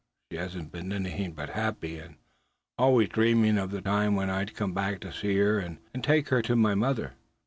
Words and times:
She 0.31 0.37
has 0.39 0.55
been 0.55 0.91
anything 0.91 1.33
but 1.33 1.49
happy; 1.49 1.99
and 1.99 2.15
always 2.75 3.09
dreamin' 3.09 3.59
of 3.59 3.69
the 3.69 3.81
time 3.83 4.15
when 4.15 4.31
I'd 4.31 4.55
come 4.55 4.73
back 4.73 4.99
to 5.01 5.13
see 5.13 5.37
her, 5.37 5.59
and 5.59 5.77
take 6.01 6.29
her 6.29 6.41
to 6.41 6.55
my 6.55 6.73
mother." 6.73 7.13